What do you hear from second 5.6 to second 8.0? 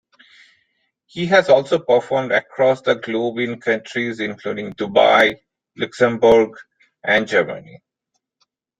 Luxembourg and Germany.